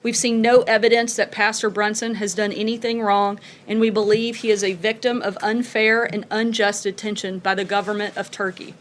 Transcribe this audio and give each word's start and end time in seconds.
We've 0.00 0.16
seen 0.16 0.40
no 0.40 0.62
evidence 0.62 1.16
that 1.16 1.32
Pastor 1.32 1.68
Brunson 1.68 2.14
has 2.14 2.32
done 2.32 2.52
anything 2.52 3.02
wrong, 3.02 3.40
and 3.66 3.80
we 3.80 3.90
believe 3.90 4.36
he 4.36 4.50
is 4.52 4.62
a 4.62 4.74
victim 4.74 5.20
of 5.20 5.36
unfair 5.42 6.04
and 6.04 6.24
unjust 6.30 6.84
detention 6.84 7.40
by 7.40 7.56
the 7.56 7.64
government 7.64 8.16
of 8.16 8.30
Turkey. 8.30 8.74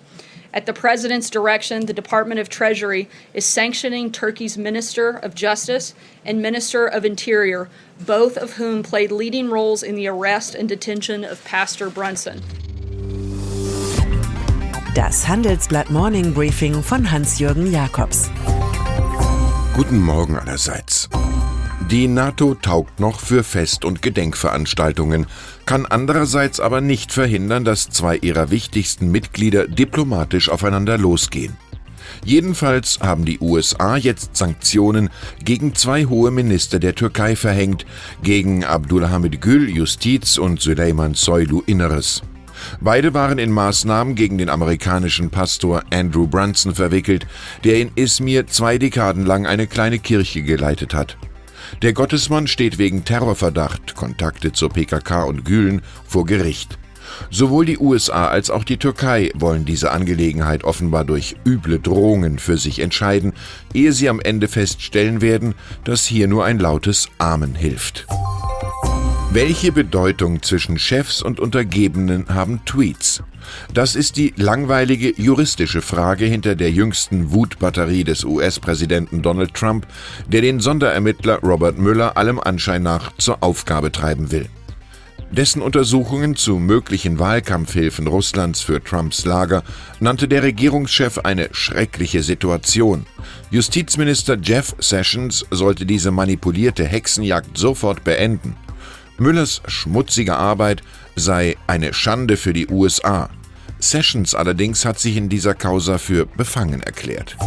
At 0.53 0.67
the 0.67 0.73
President's 0.73 1.31
direction, 1.31 1.87
the 1.87 1.93
Department 1.93 2.39
of 2.39 2.49
Treasury 2.49 3.09
is 3.33 3.47
sanctioning 3.47 4.11
Turkey's 4.11 4.59
Minister 4.59 5.09
of 5.09 5.33
Justice 5.33 5.95
and 6.23 6.39
Minister 6.39 6.85
of 6.85 7.03
Interior, 7.03 7.67
both 7.99 8.37
of 8.37 8.53
whom 8.53 8.83
played 8.83 9.11
leading 9.11 9.49
roles 9.49 9.81
in 9.81 9.95
the 9.95 10.07
arrest 10.07 10.53
and 10.53 10.69
detention 10.69 11.25
of 11.25 11.43
Pastor 11.43 11.89
Brunson. 11.89 12.43
Das 14.93 15.25
Handelsblatt 15.25 15.89
Morning 15.89 16.31
Briefing 16.31 16.83
von 16.83 17.05
Hans-Jürgen 17.05 17.71
Jakobs. 17.71 18.29
Guten 19.77 20.01
Morgen 20.01 20.35
allerseits. 20.35 20.96
Die 21.89 22.07
NATO 22.09 22.55
taugt 22.55 22.99
noch 22.99 23.21
für 23.21 23.43
Fest- 23.43 23.85
und 23.85 24.01
Gedenkveranstaltungen, 24.01 25.25
kann 25.65 25.85
andererseits 25.85 26.59
aber 26.59 26.81
nicht 26.81 27.13
verhindern, 27.13 27.63
dass 27.63 27.89
zwei 27.89 28.17
ihrer 28.17 28.49
wichtigsten 28.49 29.09
Mitglieder 29.09 29.67
diplomatisch 29.67 30.49
aufeinander 30.49 30.97
losgehen. 30.97 31.55
Jedenfalls 32.25 32.99
haben 32.99 33.23
die 33.23 33.39
USA 33.39 33.95
jetzt 33.95 34.35
Sanktionen 34.35 35.09
gegen 35.43 35.75
zwei 35.75 36.05
hohe 36.05 36.31
Minister 36.31 36.79
der 36.79 36.95
Türkei 36.95 37.37
verhängt, 37.37 37.85
gegen 38.21 38.65
Abdulhamid 38.65 39.39
Gül 39.39 39.69
Justiz 39.69 40.37
und 40.37 40.59
Süleyman 40.59 41.13
Soylu 41.13 41.61
Inneres. 41.67 42.21
Beide 42.81 43.13
waren 43.13 43.37
in 43.37 43.51
Maßnahmen 43.51 44.15
gegen 44.15 44.37
den 44.37 44.49
amerikanischen 44.49 45.29
Pastor 45.29 45.83
Andrew 45.91 46.27
Brunson 46.27 46.75
verwickelt, 46.75 47.27
der 47.63 47.79
in 47.79 47.91
Izmir 47.95 48.47
zwei 48.47 48.77
Dekaden 48.77 49.25
lang 49.25 49.45
eine 49.45 49.67
kleine 49.67 49.99
Kirche 49.99 50.41
geleitet 50.41 50.93
hat. 50.93 51.17
Der 51.81 51.93
Gottesmann 51.93 52.47
steht 52.47 52.77
wegen 52.77 53.05
Terrorverdacht, 53.05 53.95
Kontakte 53.95 54.51
zur 54.51 54.69
PKK 54.69 55.23
und 55.23 55.45
Gülen 55.45 55.81
vor 56.07 56.25
Gericht. 56.25 56.77
Sowohl 57.29 57.65
die 57.65 57.77
USA 57.77 58.27
als 58.27 58.49
auch 58.49 58.63
die 58.63 58.77
Türkei 58.77 59.31
wollen 59.33 59.65
diese 59.65 59.91
Angelegenheit 59.91 60.63
offenbar 60.63 61.05
durch 61.05 61.35
üble 61.45 61.79
Drohungen 61.79 62.39
für 62.39 62.57
sich 62.57 62.79
entscheiden, 62.79 63.33
ehe 63.73 63.93
sie 63.93 64.09
am 64.09 64.19
Ende 64.19 64.47
feststellen 64.47 65.21
werden, 65.21 65.55
dass 65.83 66.05
hier 66.05 66.27
nur 66.27 66.45
ein 66.45 66.59
lautes 66.59 67.09
Amen 67.17 67.55
hilft. 67.55 68.07
Welche 69.31 69.73
Bedeutung 69.73 70.41
zwischen 70.41 70.79
Chefs 70.79 71.21
und 71.21 71.41
Untergebenen 71.41 72.25
haben 72.29 72.61
Tweets? 72.65 73.21
Das 73.73 73.95
ist 73.95 74.15
die 74.15 74.33
langweilige 74.37 75.13
juristische 75.21 75.81
Frage 75.81 76.25
hinter 76.25 76.55
der 76.55 76.71
jüngsten 76.71 77.31
Wutbatterie 77.33 78.05
des 78.05 78.23
US-Präsidenten 78.23 79.21
Donald 79.21 79.53
Trump, 79.53 79.85
der 80.27 80.41
den 80.41 80.61
Sonderermittler 80.61 81.39
Robert 81.39 81.77
Mueller 81.77 82.15
allem 82.15 82.39
Anschein 82.39 82.83
nach 82.83 83.11
zur 83.17 83.43
Aufgabe 83.43 83.91
treiben 83.91 84.31
will. 84.31 84.47
Dessen 85.29 85.61
Untersuchungen 85.61 86.37
zu 86.37 86.55
möglichen 86.55 87.19
Wahlkampfhilfen 87.19 88.07
Russlands 88.07 88.61
für 88.61 88.81
Trumps 88.81 89.25
Lager 89.25 89.61
nannte 89.99 90.29
der 90.29 90.41
Regierungschef 90.41 91.17
eine 91.19 91.49
schreckliche 91.51 92.23
Situation. 92.23 93.05
Justizminister 93.51 94.37
Jeff 94.41 94.73
Sessions 94.79 95.45
sollte 95.51 95.85
diese 95.85 96.11
manipulierte 96.11 96.85
Hexenjagd 96.85 97.57
sofort 97.57 98.05
beenden. 98.05 98.55
Müllers 99.19 99.61
schmutzige 99.67 100.35
Arbeit 100.35 100.83
sei 101.15 101.57
eine 101.65 101.93
Schande 101.93 102.37
für 102.37 102.53
die 102.53 102.67
USA. 102.67 103.29
Sessions 103.79 104.35
allerdings 104.35 104.85
hat 104.85 104.99
sich 104.99 105.17
in 105.17 105.29
dieser 105.29 105.53
Causa 105.53 105.97
für 105.97 106.25
befangen 106.25 106.81
erklärt. 106.81 107.37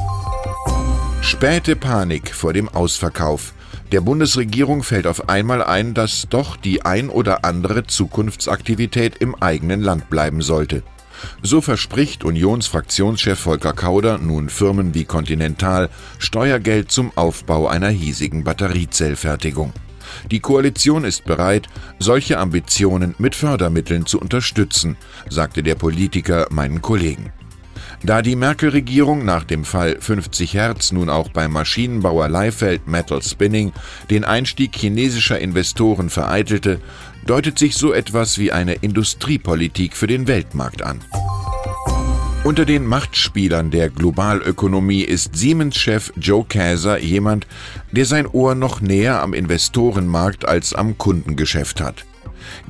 Späte 1.23 1.77
Panik 1.77 2.35
vor 2.35 2.53
dem 2.53 2.69
Ausverkauf. 2.69 3.55
Der 3.93 4.01
Bundesregierung 4.01 4.83
fällt 4.83 5.07
auf 5.07 5.29
einmal 5.29 5.63
ein, 5.63 5.95
dass 5.95 6.27
doch 6.29 6.57
die 6.57 6.85
ein 6.85 7.09
oder 7.09 7.45
andere 7.45 7.87
Zukunftsaktivität 7.87 9.17
im 9.17 9.35
eigenen 9.37 9.81
Land 9.81 10.11
bleiben 10.11 10.43
sollte. 10.43 10.83
So 11.43 11.61
verspricht 11.61 12.25
Unionsfraktionschef 12.25 13.39
Volker 13.39 13.75
Kauder 13.75 14.19
nun 14.19 14.49
Firmen 14.49 14.95
wie 14.95 15.05
Continental 15.05 15.91
Steuergeld 16.19 16.91
zum 16.91 17.13
Aufbau 17.17 17.69
einer 17.69 17.91
hiesigen 17.91 18.45
Batteriezellfertigung. 18.45 19.73
Die 20.31 20.41
Koalition 20.41 21.05
ist 21.05 21.25
bereit, 21.25 21.69
solche 21.99 22.39
Ambitionen 22.39 23.15
mit 23.19 23.35
Fördermitteln 23.35 24.07
zu 24.07 24.21
unterstützen, 24.21 24.97
sagte 25.29 25.63
der 25.63 25.75
Politiker 25.75 26.47
meinen 26.51 26.83
Kollegen. 26.83 27.33
Da 28.03 28.23
die 28.23 28.37
Merkel-Regierung 28.37 29.25
nach 29.25 29.45
dem 29.45 29.65
Fall 29.65 29.99
50 30.01 30.55
Hertz 30.55 30.91
nun 30.91 31.11
auch 31.11 31.29
beim 31.29 31.53
Maschinenbauer 31.53 32.29
Leifeld 32.29 32.87
Metal 32.87 33.23
Spinning 33.23 33.73
den 34.09 34.25
Einstieg 34.25 34.75
chinesischer 34.75 35.39
Investoren 35.39 36.09
vereitelte, 36.09 36.81
deutet 37.27 37.59
sich 37.59 37.77
so 37.77 37.93
etwas 37.93 38.39
wie 38.39 38.53
eine 38.53 38.75
Industriepolitik 38.75 39.97
für 39.97 40.07
den 40.07 40.27
Weltmarkt 40.27 40.83
an. 40.83 41.01
Unter 42.43 42.65
den 42.65 42.87
Machtspielern 42.87 43.71
der 43.71 43.91
Globalökonomie 43.91 45.03
ist 45.03 45.37
Siemens-Chef 45.37 46.11
Joe 46.17 46.43
Käser 46.49 46.99
jemand, 46.99 47.47
der 47.93 48.07
sein 48.07 48.27
Ohr 48.27 48.55
noch 48.55 48.81
näher 48.81 49.21
am 49.21 49.35
Investorenmarkt 49.35 50.49
als 50.49 50.73
am 50.73 50.97
Kundengeschäft 50.97 51.83
hat. 51.83 52.07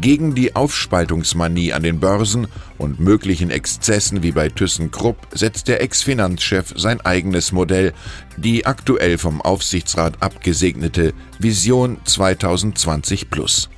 Gegen 0.01 0.35
die 0.35 0.57
Aufspaltungsmanie 0.57 1.73
an 1.73 1.85
den 1.85 2.01
Börsen 2.01 2.49
und 2.79 2.99
möglichen 2.99 3.51
Exzessen 3.51 4.25
wie 4.25 4.33
bei 4.33 4.49
ThyssenKrupp 4.49 5.29
setzt 5.33 5.69
der 5.69 5.81
Ex-Finanzchef 5.83 6.75
sein 6.77 7.01
eigenes 7.03 7.53
Modell, 7.53 7.93
die 8.37 8.67
aktuell 8.67 9.19
vom 9.19 9.41
Aufsichtsrat 9.41 10.21
abgesegnete 10.21 11.15
Vision 11.39 11.99
2020 12.05 13.31
Plus. 13.31 13.71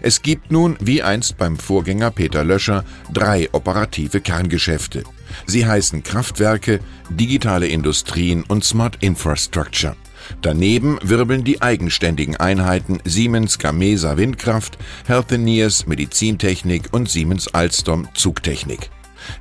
Es 0.00 0.22
gibt 0.22 0.50
nun, 0.50 0.76
wie 0.80 1.02
einst 1.02 1.36
beim 1.38 1.56
Vorgänger 1.56 2.10
Peter 2.10 2.44
Löscher, 2.44 2.84
drei 3.12 3.48
operative 3.52 4.20
Kerngeschäfte. 4.20 5.04
Sie 5.46 5.66
heißen 5.66 6.02
Kraftwerke, 6.02 6.80
digitale 7.10 7.68
Industrien 7.68 8.44
und 8.48 8.64
Smart 8.64 8.98
Infrastructure. 9.00 9.96
Daneben 10.40 10.98
wirbeln 11.02 11.44
die 11.44 11.62
eigenständigen 11.62 12.36
Einheiten 12.36 13.00
Siemens 13.04 13.58
Gamesa 13.58 14.16
Windkraft, 14.16 14.78
Healthineers 15.06 15.86
Medizintechnik 15.86 16.88
und 16.92 17.10
Siemens 17.10 17.48
Alstom 17.48 18.08
Zugtechnik. 18.14 18.90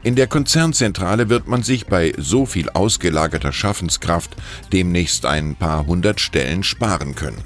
In 0.03 0.15
der 0.15 0.27
Konzernzentrale 0.27 1.29
wird 1.29 1.47
man 1.47 1.63
sich 1.63 1.87
bei 1.87 2.13
so 2.17 2.45
viel 2.45 2.69
ausgelagerter 2.69 3.51
Schaffenskraft 3.51 4.35
demnächst 4.71 5.25
ein 5.25 5.55
paar 5.55 5.85
hundert 5.87 6.19
Stellen 6.19 6.63
sparen 6.63 7.15
können. 7.15 7.43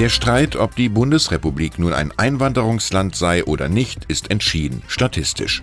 Der 0.00 0.08
Streit, 0.08 0.56
ob 0.56 0.76
die 0.76 0.88
Bundesrepublik 0.88 1.78
nun 1.78 1.92
ein 1.92 2.10
Einwanderungsland 2.16 3.14
sei 3.14 3.44
oder 3.44 3.68
nicht, 3.68 4.06
ist 4.06 4.30
entschieden, 4.30 4.82
statistisch. 4.88 5.62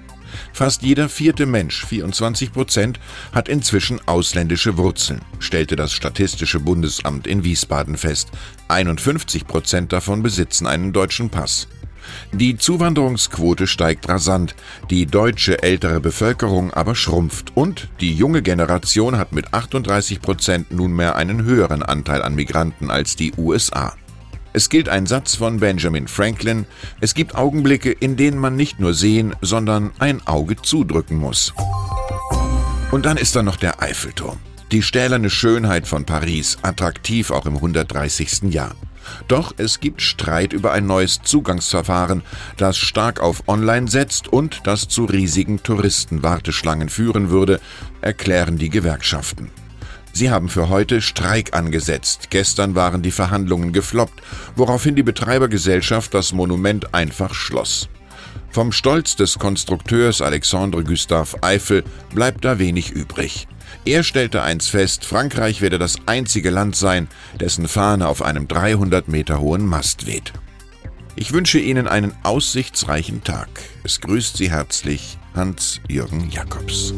Fast 0.54 0.84
jeder 0.84 1.10
vierte 1.10 1.48
Mensch, 1.48 1.84
24 1.84 2.54
Prozent, 2.54 3.00
hat 3.32 3.50
inzwischen 3.50 4.00
ausländische 4.08 4.78
Wurzeln, 4.78 5.22
stellte 5.40 5.76
das 5.76 5.92
Statistische 5.92 6.60
Bundesamt 6.60 7.26
in 7.26 7.44
Wiesbaden 7.44 7.98
fest. 7.98 8.30
51 8.68 9.48
Prozent 9.48 9.92
davon 9.92 10.22
besitzen 10.22 10.68
einen 10.68 10.94
deutschen 10.94 11.32
Pass. 11.32 11.68
Die 12.32 12.58
Zuwanderungsquote 12.58 13.66
steigt 13.66 14.08
rasant, 14.08 14.54
die 14.92 15.08
deutsche 15.08 15.64
ältere 15.64 16.00
Bevölkerung 16.00 16.72
aber 16.76 16.94
schrumpft 16.94 17.58
und 17.58 17.90
die 18.02 18.14
junge 18.14 18.44
Generation 18.44 19.18
hat 19.18 19.34
mit 19.34 19.56
38 19.56 20.22
Prozent 20.22 20.72
nunmehr 20.72 21.16
einen 21.16 21.44
höheren 21.44 21.82
Anteil 21.82 22.22
an 22.22 22.36
Migranten 22.36 22.92
als 22.92 23.16
die 23.16 23.34
USA. 23.36 23.96
Es 24.58 24.70
gilt 24.70 24.90
ein 24.90 25.06
Satz 25.06 25.36
von 25.36 25.60
Benjamin 25.60 26.08
Franklin, 26.08 26.66
es 27.00 27.14
gibt 27.14 27.36
Augenblicke, 27.36 27.92
in 27.92 28.18
denen 28.18 28.40
man 28.40 28.56
nicht 28.56 28.80
nur 28.80 28.96
sehen, 28.96 29.36
sondern 29.40 29.92
ein 30.00 30.26
Auge 30.26 30.56
zudrücken 30.56 31.16
muss. 31.16 31.54
Und 32.90 33.06
dann 33.06 33.18
ist 33.18 33.36
da 33.36 33.44
noch 33.44 33.58
der 33.58 33.84
Eiffelturm. 33.84 34.40
Die 34.72 34.82
stählerne 34.82 35.30
Schönheit 35.30 35.88
von 35.88 36.06
Paris, 36.06 36.58
attraktiv 36.64 37.30
auch 37.30 37.46
im 37.46 37.58
130. 37.58 38.52
Jahr. 38.52 38.74
Doch 39.28 39.54
es 39.58 39.80
gibt 39.80 40.02
Streit 40.02 40.54
über 40.54 40.72
ein 40.72 40.88
neues 40.88 41.22
Zugangsverfahren, 41.22 42.24
das 42.58 42.80
stark 42.80 43.20
auf 43.20 43.44
Online 43.48 43.88
setzt 43.88 44.28
und 44.28 44.62
das 44.64 44.88
zu 44.88 45.06
riesigen 45.06 45.62
Touristenwarteschlangen 45.62 46.90
führen 46.90 47.30
würde, 47.30 47.62
erklären 48.02 48.58
die 48.58 48.72
Gewerkschaften. 48.72 49.52
Sie 50.18 50.32
haben 50.32 50.50
für 50.50 50.68
heute 50.68 51.00
Streik 51.00 51.56
angesetzt. 51.56 52.32
Gestern 52.32 52.74
waren 52.74 53.04
die 53.04 53.12
Verhandlungen 53.12 53.72
gefloppt, 53.72 54.20
woraufhin 54.56 54.96
die 54.96 55.04
Betreibergesellschaft 55.04 56.12
das 56.12 56.34
Monument 56.34 56.92
einfach 56.96 57.36
schloss. 57.36 57.88
Vom 58.50 58.72
Stolz 58.72 59.16
des 59.16 59.38
Konstrukteurs 59.38 60.24
Alexandre 60.24 60.84
Gustave 60.84 61.38
Eiffel 61.44 61.84
bleibt 62.16 62.46
da 62.46 62.58
wenig 62.58 62.90
übrig. 62.90 63.48
Er 63.86 64.02
stellte 64.02 64.42
einst 64.42 64.72
fest, 64.72 65.06
Frankreich 65.06 65.62
werde 65.62 65.78
das 65.78 65.98
einzige 66.08 66.50
Land 66.50 66.76
sein, 66.76 67.10
dessen 67.40 67.68
Fahne 67.68 68.08
auf 68.08 68.24
einem 68.24 68.48
300 68.48 69.08
Meter 69.10 69.40
hohen 69.40 69.68
Mast 69.68 70.08
weht. 70.08 70.34
Ich 71.16 71.32
wünsche 71.32 71.60
Ihnen 71.60 71.88
einen 71.88 72.16
aussichtsreichen 72.24 73.24
Tag. 73.24 73.50
Es 73.84 74.02
grüßt 74.02 74.36
Sie 74.36 74.50
herzlich 74.50 75.20
Hans-Jürgen 75.36 76.32
Jakobs. 76.32 76.96